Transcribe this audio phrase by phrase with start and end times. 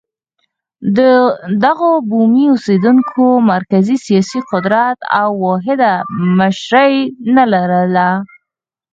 [1.63, 5.91] دغو بومي اوسېدونکو مرکزي سیاسي قدرت او واحده
[6.39, 6.97] مشري
[7.35, 8.07] نه لرله.